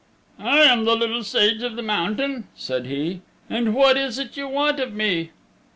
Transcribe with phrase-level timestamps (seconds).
[0.39, 4.47] "I am the Little Sage of the Mountain," said he, "and what is it you
[4.47, 5.29] want of me?"